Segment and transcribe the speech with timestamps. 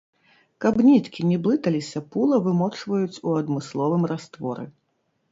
[0.63, 4.65] Каб ніткі не блыталіся пула вымочваюць у адмысловым растворы.